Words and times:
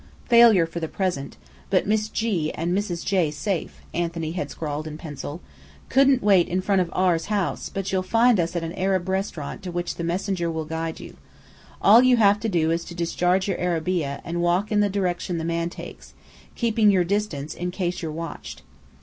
"Failure 0.29 0.65
for 0.65 0.79
the 0.79 0.87
present, 0.87 1.37
but 1.69 1.85
Miss 1.85 2.09
G. 2.09 2.51
and 2.55 2.75
Mrs. 2.75 3.05
J. 3.05 3.29
safe," 3.29 3.81
Anthony 3.93 4.31
had 4.31 4.49
scrawled 4.49 4.87
in 4.87 4.97
pencil. 4.97 5.41
"Couldn't 5.89 6.23
wait 6.23 6.47
in 6.47 6.59
front 6.59 6.81
of 6.81 6.89
R.'s 6.91 7.25
house, 7.27 7.69
but 7.69 7.91
you'll 7.91 8.01
find 8.01 8.39
us 8.39 8.55
at 8.55 8.63
an 8.63 8.73
Arab 8.73 9.07
restaurant 9.07 9.61
to 9.61 9.71
which 9.71 9.93
the 9.97 10.03
messenger 10.03 10.49
will 10.49 10.65
guide 10.65 10.99
you. 10.99 11.17
All 11.83 12.01
you 12.01 12.17
have 12.17 12.39
to 12.39 12.49
do 12.49 12.71
is 12.71 12.83
to 12.85 12.95
discharge 12.95 13.47
your 13.47 13.59
arabeah, 13.61 14.21
and 14.25 14.41
walk 14.41 14.71
in 14.71 14.79
the 14.79 14.89
direction 14.89 15.37
the 15.37 15.45
man 15.45 15.69
takes, 15.69 16.15
keeping 16.55 16.89
your 16.89 17.03
distance 17.03 17.53
in 17.53 17.69
case 17.69 18.01
you're 18.01 18.11
watched." 18.11 18.63